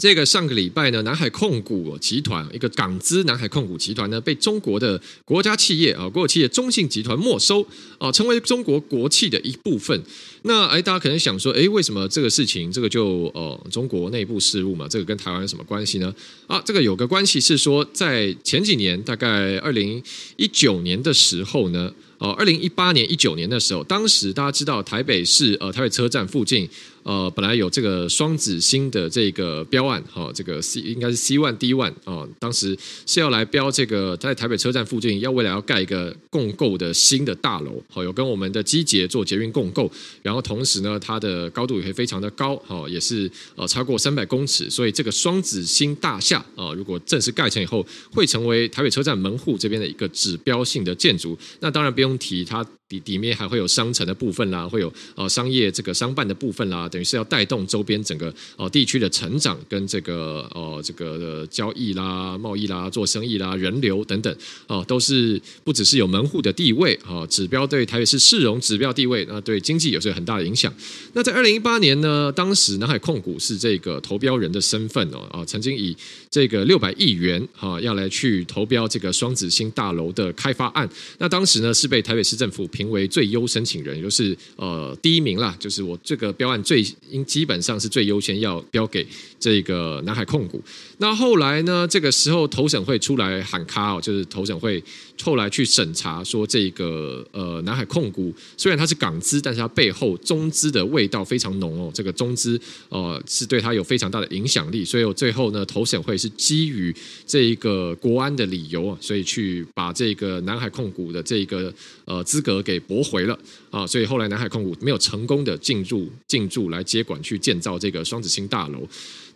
[0.00, 7.64] 这个上个礼拜呢，南海控股集团一个港资南海控股集团呢，被中国的国家企业啊，国有企业中信集团没收
[7.98, 10.02] 啊，成为中国国企的一部分。
[10.42, 16.12] 那哎，大家可能想说，哎，为什么这个事情，这个就呃中国内部事务嘛，这个跟台湾有什么关系呢？
[16.48, 20.02] 啊，这个有个关系是说，在前几年，大概二零
[20.36, 21.92] 一九年的时候呢。
[22.18, 26.68] 哦，二零一八年、一九年的时候，当时大家知道台北市呃台北车站附近
[27.02, 39.90] 呃，本来有这个双子星的这个标案，哈、哦，这个 C 应该是 C one D one 啊，当时是要来标这个在台北车站附近，要未来要盖一个共构的新的大楼，好、哦，有跟我们的机捷做捷运共构，
[40.22, 52.66] 然后同时呢，它的高度也会非常的高，哈、哦，也是呃超过三百公尺，所以这个双子星大厦啊、哦，如果正式盖成以后，会成为台北车站门户这边的一个指标性的建筑，那当然不用提它。
[52.88, 64.34] 底底面还会有商城的部分啦，会有呃商业这个商办的部分啦，等于是要带动周边整个呃地区的成长跟这个呃这个交易啦、贸易啦、做生意啦、人流等等
[64.68, 70.72] 哦、都是不只是有门户的地位啊、指标对台北市市容指标地位，那对经济也是有很大的影响。
[71.12, 75.94] 那在二零一八年呢，当时南海控股是这个投标人的身份哦啊、曾经以
[76.30, 82.66] 这个六百亿元哈、呃、要来去投标这个双子星大楼的开发案，那当时呢是被台北市政府。
[82.78, 89.04] 评为最优申请人，也就是呃第一名啦，就是我这个标案最应基本上是最优先要标给
[89.40, 90.62] 这个南海控股。
[90.98, 94.82] 那后来呢，这个时候投审会出来喊卡哦，就是投审会
[95.24, 102.60] 后来去审查说这个呃南海控股虽然它是港资，但是它背后中资的味道非常浓哦，这个中资
[102.90, 106.94] 呃是对它有非常大的影响力，所以我最后呢投审会是基于
[107.26, 111.72] 这一个国安的理由啊，所以去把这个南海控股的这个
[112.04, 112.62] 呃资格。
[112.68, 113.38] 给驳回了
[113.70, 118.86] 啊，所以后来南海控股没有成功的进驻进驻来接管去建造这个双子星大楼。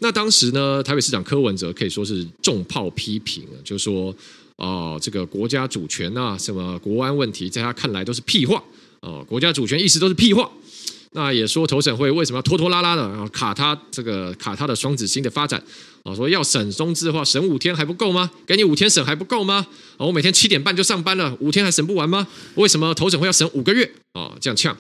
[0.01, 4.15] 那当时呢，台北市长柯文哲可以说是重炮批评，就说
[4.57, 8.63] 啊，这个国家主权啊，什么国安问题，在他看来都是屁话
[9.01, 10.51] 啊，国家主权意识都是屁话。
[11.15, 15.63] 那也说投审会为什么要拖拖拉拉的，然后卡他这个卡他的双子星的发展
[16.05, 16.15] 啊？
[16.15, 18.31] 说要审中资的话，审五天还不够吗？
[18.47, 19.67] 给你五天审还不够吗？
[19.99, 22.27] 我每天七点半就上班了，五天还审不完吗？
[22.55, 24.33] 为什么投审会要审五个月啊？
[24.41, 24.75] 这样呛。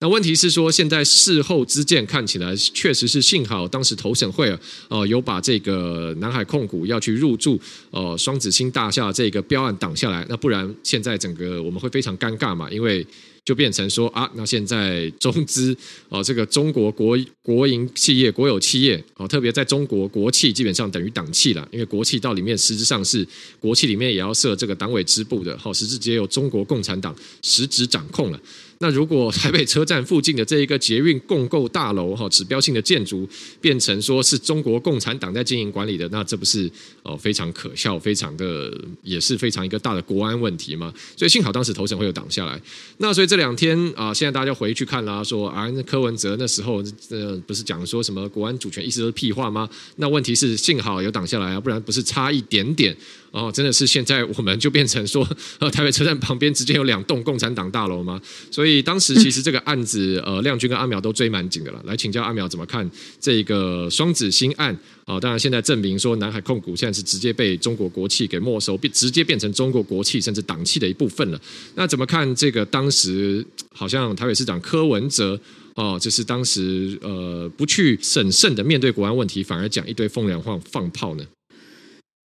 [0.00, 7.58] 那问题是说，现在事后之见看起来确实是幸好当时投审会啊，哦有把这个南海控股要去入驻
[7.90, 13.06] 呃双子星大厦这个标案挡下来，那不然现在整个我们会非常尴尬嘛，因为。
[13.44, 15.76] 就变成说啊，那现在中资
[16.08, 23.26] 哦，这个中国国国营企业、国有企业哦，特别在中国国企基本上等于党企了，因为国企到里面实质上是
[23.60, 28.40] 国企里面也要设这个党委支部的，好，实质直接由中国共产党实质掌控了。
[28.78, 33.26] 那如果台北车站附近的这一个捷运共构大楼哈，指标性的建筑
[33.60, 36.70] 变成说是中国共产党在经营管理的，那这不是
[37.02, 40.92] 哦非常可笑，非常的也是非常一个大的国安问题吗？
[41.16, 42.60] 所以幸好当时投审会有挡下来。
[42.98, 49.68] 那所以这两天啊，现在大家回去看啦，说啊，那柯文哲那时候呃不是讲说什么国安主权意识都是屁话吗？
[49.96, 52.96] 那问题是幸好有挡下来啊，不然不是差一点点。
[53.34, 58.20] 哦，真的是现在我们就变成说，呃，台北车站旁边直接有两栋共产党大楼吗？
[58.48, 61.82] 所以当时其实这个案子，呃，亮君跟阿苗都追蛮紧的了。
[61.84, 62.88] 来请教阿苗怎么看
[63.20, 64.78] 这个双子星案？
[65.04, 71.40] 啊、当然现在证明说南海控股现在是直接被中国国企给没收，变直接变成中国国企甚至党企的一部分了。
[71.74, 75.38] 那怎么看这个当时好像台北市长柯文哲
[75.74, 81.26] 哦，就是当时呃不去审慎的面对国安问题，反而讲一堆风凉话放炮呢？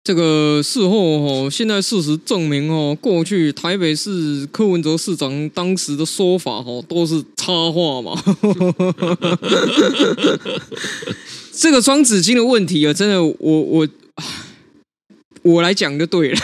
[0.08, 8.13] 这个事后哦，现在事实证明哦，过去台北市柯文哲市长当时的说法哦，都是插话嘛。
[11.52, 13.86] 这个双子星的问题啊，真的，我我
[15.41, 16.39] 我来讲就对了。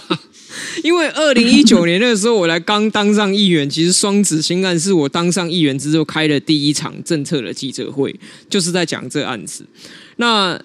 [0.82, 9.66] 因为二零一九年那个时候，我来刚当上议员，其实双子星案是我当上议员之后开的第一场政策的记者会，就是在讲这案子。
[10.16, 10.58] 那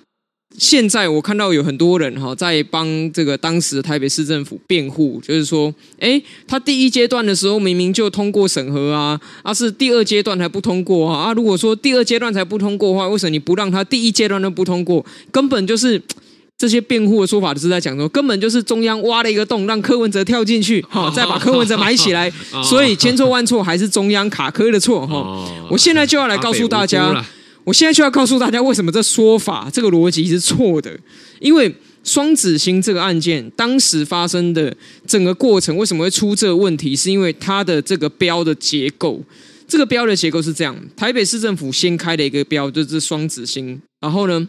[0.57, 15.05] 现在我看到有很多人哈在帮这个当时的台北市政府辩护，就是说，哎，他第一阶段的时候明明就通过审核啊，啊是第二阶段还不通过啊，啊如果说第二阶段才不通过的话，为什么你不让他第一阶段都不通过？
[15.31, 16.01] 根本就是
[16.57, 22.31] 这些辩护的说法都是在讲说，根本就是中央挖了一个洞，让柯文哲跳进去，哈，再把柯文哲埋起来，
[22.63, 25.45] 所以千错万错还是中央卡柯的错，哈。
[25.69, 27.23] 我现在就要来告诉大家。
[27.65, 30.97] 我现在就要告诉大家，为什么这说法、这个逻辑是错的。
[31.39, 34.73] 因为双子星这个案件当时发生的
[35.06, 36.95] 整个过程，为什么会出这个问题？
[36.95, 39.19] 是因为它的这个标的结构，
[39.67, 44.47] 这个标的结构是这样：台北市政府先开了一个标，就是双子星，然后呢，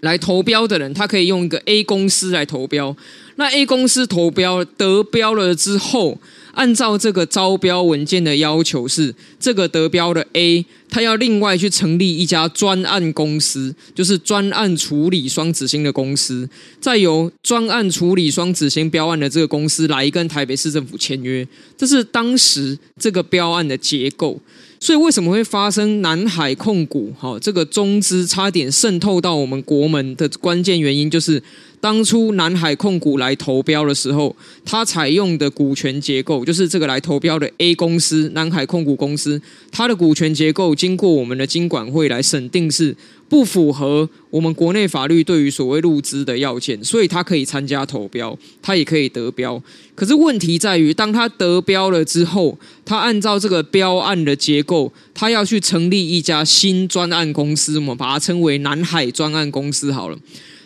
[0.00, 2.96] 来投标的人，他可以用一个 A 公司来投标。
[3.34, 6.18] 那 A 公司投标得标了之后。
[6.56, 16.48] 按照这个招标文件的要求是，这个得标的 A，他要另外去成立一家专案公司，就是专案处理双子星的公司，
[16.80, 24.40] 再由专案处理双子星标案的这个公司来跟台北市政府签约，这是当时这个标案的结构。
[24.78, 31.42] 所以为什么会发生南海控股哈这个中资差点渗透到我们国门的关键原因，就是
[31.80, 34.34] 当初南海控股来投标的时候，
[34.64, 39.40] 它采用的股权结构，就是这个来投标的 A 公司南海控股公司，
[39.72, 42.96] 它的股权结构经过我们的金管会来审定是。
[43.28, 49.60] 不符合我们国内法律对于所谓入资的要件，所以他可以参加投标，他也可以得标。
[49.94, 60.18] 可是问题在于，当他得标了之后，他按照这个标案的结构，他要去成立一家新专案公司，我们把它称为南海专案公司好了。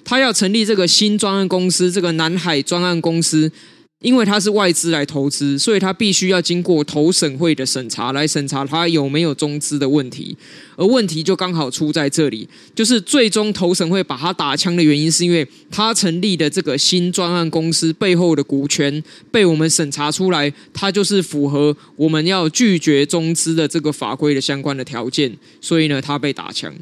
[0.04, 3.50] 他要成立这个新专案公司，这个南海专案公司。
[4.00, 10.34] 因为它是外资来投资，所以它必须要经过投审会的审查，来审查它有没有中资的问题。
[10.76, 26.74] 而问题就刚好出在这里，就是最终投审会把它打枪的原因，是因为它成立的这个新专案公司背后的股权被我们审查出来，它就是符合我们要拒绝中资的这个法规的相关的条件，所以呢，它被打枪。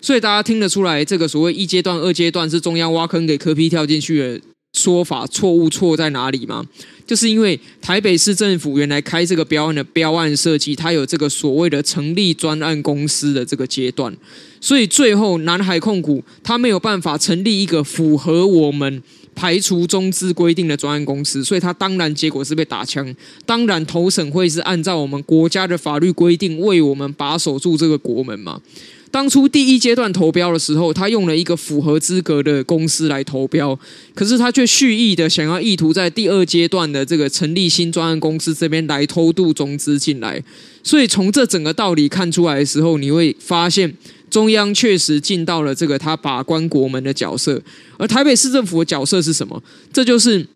[0.00, 4.40] 所以大家听得出来，这个所谓一阶段、二阶段是中央挖坑给柯 P 跳进去的。
[4.72, 6.64] 说法错误错在哪里吗？
[7.06, 14.16] 就是因为台北市政府原来开这个标案的标案设计，它有这个所谓的成立专案公司的这个阶段，
[14.60, 19.02] 所以最后南海控股它没有办法成立一个符合我们
[19.34, 23.12] 排除中资规定的专案公司，所以它当然结果是被打枪。
[23.44, 28.60] 当然投审会是按照我们国家的法律规定为我们把守住这个国门嘛。
[29.10, 33.78] 当初第一阶段投标的时候，他用了一个符合资格的公司来投标，
[34.14, 40.42] 可是他却蓄意的想要意图在第二阶段的这个成立新专案公司这边来偷渡中资进来。
[40.82, 43.92] 所以从这整个道理看出来的时候，你会发现
[44.30, 47.60] 中央确实尽到了这个他把关国门的角色，
[47.98, 49.60] 而台北市政府的角色是什么？
[49.92, 50.46] 这就是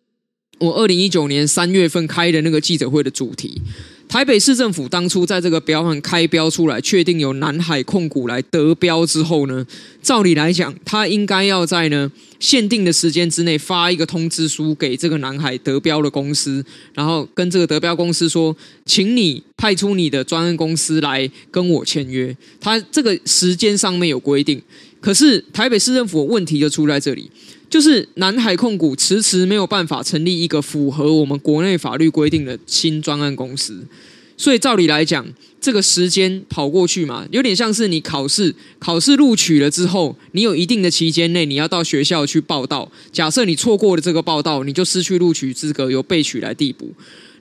[0.60, 3.60] 我二零一九年三月份开的那个记者会的主题。
[4.14, 9.66] 台北市政府当初在这个标案开标出来，确定由南海控股来得标之后呢，
[10.00, 22.37] 照理来讲，他应该要在呢限定的时间之内发一个通知书给这个南海得标的公司，然后跟这个得标公司说，请你派出你的专案公司来跟我签约。
[22.61, 24.62] 他这个时间上面有规定，
[25.00, 27.29] 可是台北市政府的问题就出在这里。
[27.74, 33.84] 就是南海控股迟迟没有办法成立一个符合我们国内法律规定的新专案公司，
[34.37, 35.26] 所以照理来讲，
[35.60, 42.88] 这个时间跑过去嘛，有点像是你考试，考试录取了之后，你有一定的期间内你要到学校去报到。
[43.10, 46.92] 假设你错过了这个报道，你就失去录取资格，由备取来递补。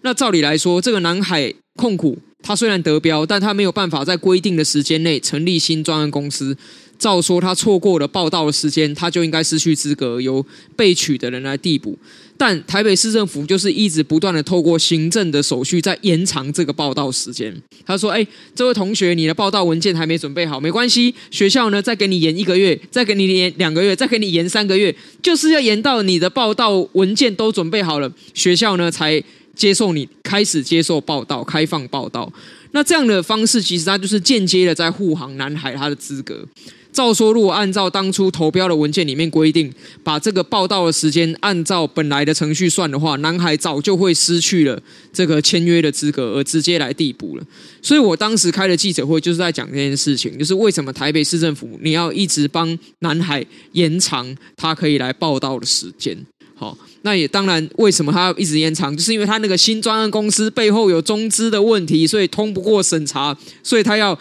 [0.01, 6.57] 那照理来说，这个南海控股它虽然得标，但它没有办法在规定的时间内成立新专案公司。
[7.03, 10.45] 照说他错过了报到的时间，他就应该失去资格，由
[10.77, 11.97] 被取的人来递补。
[12.37, 17.53] 但台北市政府就是一直不断的透过行政的手续在延长这个报道时间。
[17.85, 29.21] 他说：“哎，这位同学，你的报道文件还没准备好，没关系，学校呢再给你延一个月，再给你延两个月，再给你延三个月，就是要延到你的报道文件都准备好了，学校呢才
[29.55, 32.31] 接受你开始接受报道，开放报道。
[32.71, 36.45] 那这样的方式，其实他就是间接的在护航南海他的资格。”
[36.93, 44.79] 照说，如果按照当初投标的文件里面规定，把这个报道的时间按照本来的程序算的话，南海早就会失去了
[45.11, 47.43] 这个签约的资格，而直接来递补了。
[47.81, 56.15] 所以我当时开的记者会就是在讲这件事情，就是为什么台北市政府你要一直帮南海延长他可以来报道的时间。
[56.55, 64.17] 好，那也当然，为什么他要一直延长，就是因为他那个新专案公司背后有中资的问题，所以通不过审查，所以他要。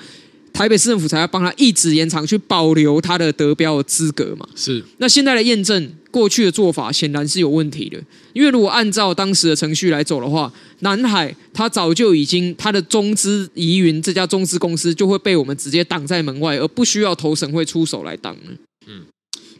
[0.52, 4.46] 台北市政府才要帮他一直延长，去保留他的得标的资格嘛？
[4.54, 4.82] 是。
[4.98, 7.98] 那现在的验证，过去的做法显然是有问题的。
[8.32, 18.52] 因为如果按照当时的程序来走的话，南海他早就已经他的中资疑云这家中资公司就会被我们直接挡在门外，而不需要投审会出手来挡了。
[18.86, 19.02] 嗯。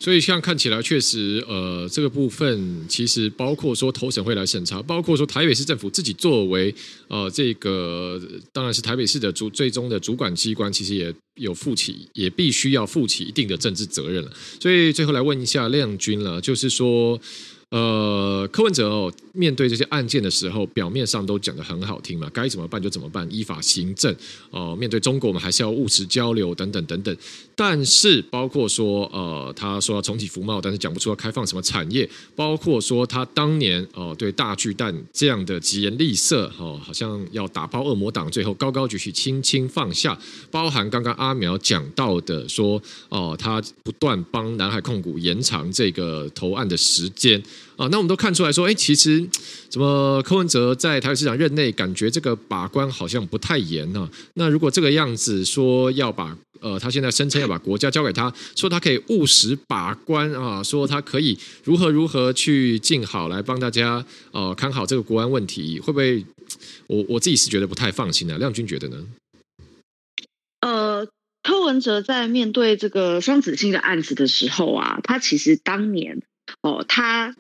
[0.02, 6.74] 所以，像看起来确实，呃，这个部分其实包括说投审会来审查，包括说台北市政府自己作为
[7.06, 8.20] 呃这个
[8.52, 14.32] 当然是台北市的主最终的主管机关，其实也有负起，也必须要负起一定的政治责任了。
[14.60, 17.20] 所以最后来问一下亮君了，就是说。
[17.72, 24.14] 呃，柯文哲哦，面对这些案件的时候，表面上都讲得很好听嘛，该怎么办就怎么办，依法行政。
[24.50, 27.16] 哦、面对中国，我们还是要务实交流等等等等。
[27.56, 32.06] 但是，包括说，呃，他说要重启服贸，但是讲不出要开放什么产业。
[32.36, 40.18] 包括说，他当年哦、呃，对大巨蛋这样的疾言厉色，哦，好像要打爆恶魔党，最后高高举起，轻轻放下。
[40.50, 47.42] 包含刚刚阿苗讲到的，说哦、他不断帮南海控股延长这个投案的时间。
[47.76, 49.26] 啊，那我们都看出来说，哎，其实
[49.68, 54.08] 怎么柯文哲在台北市长任内，感觉这个把关好像不太严呢？
[54.34, 66.24] 那如果这个样子说要把呃，他现在声称要把国家交给他，说他可以务实把关啊，说他可以如何如何去尽好来帮大家呃看好这个国安问题，会不会？
[66.86, 69.06] 我我自己是觉得不太放心的，亮君觉得呢？
[70.60, 71.08] 呃，
[71.42, 76.22] 柯文哲在面对这个双子星的案子的时候啊，他其实当年
[76.60, 77.34] 哦，他。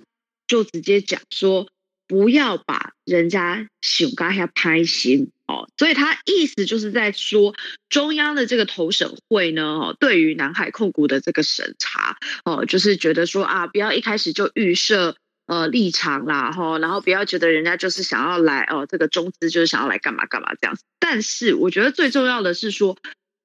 [0.46, 1.68] 就直接讲说，
[2.06, 7.54] 不要把人家想干下拍心哦，所以他意思就是在说，
[7.88, 15.16] 中央的这个投审会呢，哦，对于南海控股的这个审查，哦，就是觉得说啊，不要一开始就预设
[15.46, 20.76] 呃立场啦，哈，然后不要觉得人家就是想要来哦，这个中资就是想要来干嘛干嘛这样。
[20.98, 22.96] 但是我觉得最重要的是说，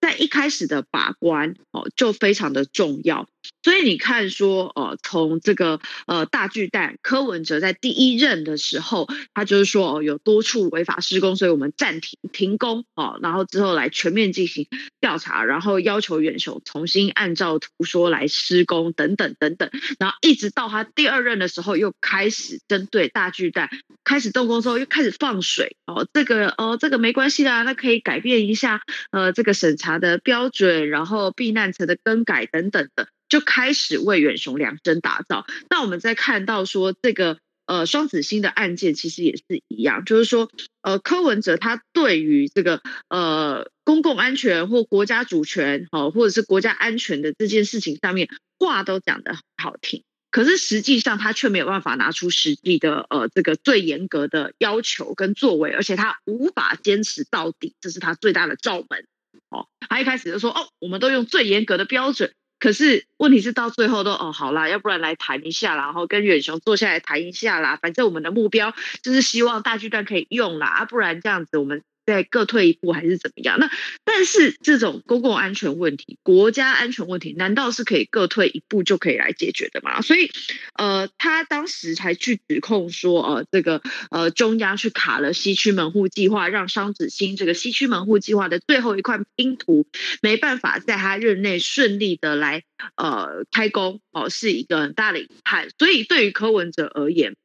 [0.01, 3.27] 在一开始的把关哦，就非常的重要。
[3.63, 14.67] 所以你看说，呃，从这个呃大巨蛋柯文哲在第一任的时候，他就是说哦，有多处违法施工，所以我们暂停停工哦，然后之后来全面进行
[14.99, 19.69] 调查，然后要求远雄重新按照图说来施工等等等等，
[19.99, 23.69] 然后一直到他第二任的时候，又开始针对大巨蛋
[24.03, 28.81] 开始动工之后，又开始放水哦，这个哦这个没关系啦，那可以改变一下
[29.11, 33.07] 呃这个审查的标准，然后避难层的更改等等的。
[33.29, 35.45] 就开始为远雄量身打造。
[35.69, 40.49] 那我们在看到说这个呃双子星的案件，其实也是一样，就是说
[40.81, 59.05] 呃柯文哲他对于这个呃公共安全或国家主权哦，或者是国家安全的这件事情上面话都讲得很好听，可是实际上他却没有办法拿出实际的呃这个最严格的要求跟作为，而且他无法坚持到底，这是他最大的罩门
[59.49, 59.67] 哦。
[59.89, 62.31] 他一开始就说哦，我们都用最严格的标准。
[62.59, 67.77] 可是问题是到最后都哦好啦，要不然来谈一下啦，然后跟远雄坐下来谈一下啦。
[67.81, 71.83] 反正我们的目标就是希望大巨蛋可以用啦，啊，不然这样子我们。
[72.07, 73.59] 再各退一步还是怎么样？
[73.59, 73.69] 那
[74.05, 80.01] 但是这种公共安全问题、国家安全问题，难道是可以各退一步就可以来解决的吗？
[80.01, 80.31] 所以，
[80.75, 89.85] 呃，他当时才去指控说，呃，这个呃中央去卡了西区门户计划，让商子星这个西区门户计划的最后一块拼图
[90.21, 92.63] 没办法在他任内顺利的来
[92.95, 95.67] 呃开工，哦、是一个很大的遗憾。
[95.77, 97.35] 所以，对于柯文哲而言，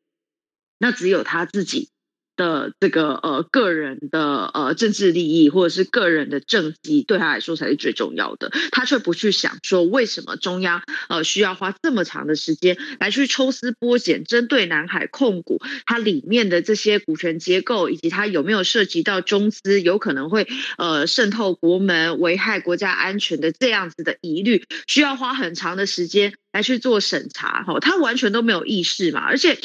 [0.79, 1.89] 那只有他自己。
[2.37, 8.51] 的这个呃个人的呃政治利益或者是个人的政绩，对他来说才是最重要的。
[8.71, 20.47] 他却不去想说，为什么中央呃需要花这么长的时间来去抽丝剥茧，针对南海控股它里面的这些股权结构，以及它有没有涉及到中资有可能会
[20.79, 27.63] 呃渗透国门、危害国家安全的这样子的疑虑，需要花很长的时间来去做审查。
[27.65, 29.59] 哈，他完全都没有意识嘛，而且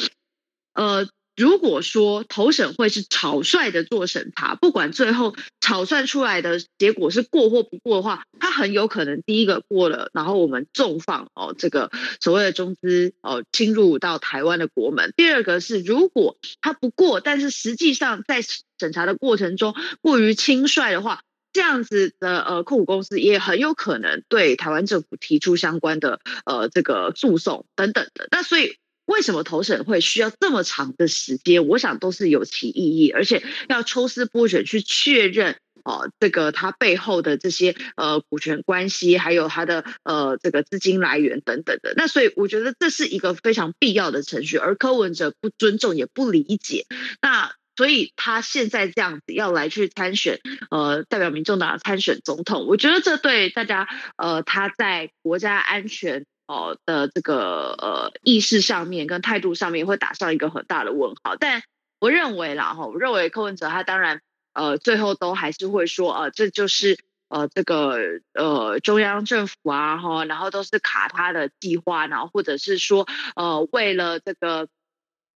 [0.74, 1.08] 呃。
[1.38, 18.42] 如果说投审会是草率的做审查，不管最后草率出来的结果是过或不过的话，它很有可能第一个过了，然后我们重放哦这个所谓的中资哦侵入到台湾的国门；第二个是如果它不过，但是实际上在
[18.80, 21.22] 审查的过程中过于轻率的话，
[21.52, 28.26] 这样子的呃控股公司也很有可能对台湾政府提出相关的呃这个诉讼等等的。
[28.32, 28.76] 那所以。
[29.08, 31.66] 为什么投审会需要这么长的时间？
[31.66, 41.94] 我想都是有其意义，而且要抽丝剥茧去确认哦，这个它背后的这些呃股权关系，还有它的呃这个资金来源等等的。
[41.96, 46.84] 那所以我觉得这是一个非常必要的程序，而柯文哲不尊重也不理解，
[47.22, 50.38] 那所以他现在这样子要来去参选，
[50.70, 53.88] 呃，代表民众党参选总统，我觉得这对大家
[54.18, 56.26] 呃他在国家安全。
[56.48, 61.62] 哦的这个呃意识上面跟态度上面会打上一个很大的问号，但
[62.00, 64.22] 我认为啦哈，我认为柯文哲他当然
[64.54, 67.98] 呃最后都还是会说呃这就是呃这个
[68.32, 74.68] 呃中央政府啊哈，然后都是卡他的计划，然后或者是说呃为了这个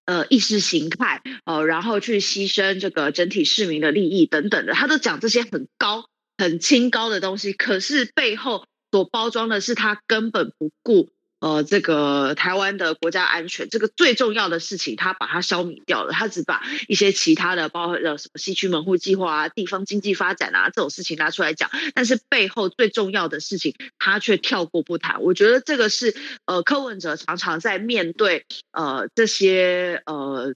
[0.05, 6.05] 呃意识形态呃然后去牺牲这个整体市民的利益等等的，他都讲这些很高
[6.38, 8.68] 很清高的东西，可是背后。
[8.91, 11.09] 所包装的是他根本不顾
[11.39, 25.21] 呃这个台湾的国家安全，这个最重要的事情他把它消弭掉了，他只把一些其他的包括什么西区门户计划啊、地方经济发展啊这种事情拿出来讲，但是背后最重要的事情他却跳过不谈。
[25.21, 26.15] 我觉得这个是
[26.45, 30.53] 呃柯文哲常常在面对呃这些呃。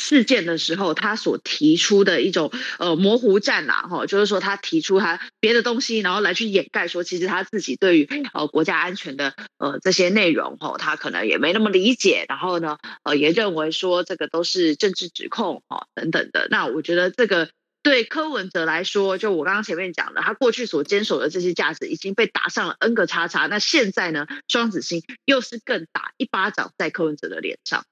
[0.00, 16.46] 事件的时候，他所提出的一种呃模糊战呐，哈，就是说他提出他别的东西，然后来去掩盖说，其实他自己对于呃国家安全的呃这些内容，哈，他可能也没那么理解，然后呢，呃，也认为说这个都是政治指控，哈，等等的。
[16.48, 17.50] 那我觉得这个
[17.82, 27.84] 对柯文哲来说，就我刚刚前面讲的，他过去所坚守的这些价值已经被打上了 N 个叉叉，那现在呢，双子星又是更打一巴掌在柯文哲的脸上。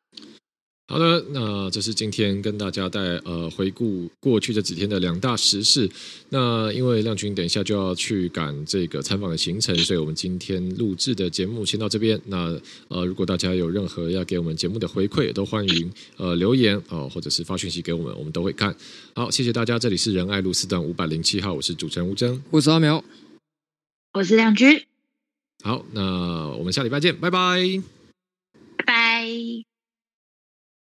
[0.89, 5.91] 好的，那这是今天跟大家带呃回顾过去这几天的两大时事。
[6.28, 12.20] 那因为亮君等一下就要去赶这个参访的行程，所以我们今天录制的节目先到这边。
[12.26, 12.57] 那
[12.87, 18.72] 呃，如果大家有任何要给我们节目的回馈，也都欢迎呃留言哦、呃，或者是发讯息给我们，我们都会看。
[19.16, 23.03] 好，谢谢大家，这里是仁爱路四段五百零七号，我是主持人吴征，我是阿苗，
[24.12, 24.80] 我是亮君。
[25.64, 27.61] 好，那我们下礼拜见，拜拜，
[28.76, 29.75] 拜拜。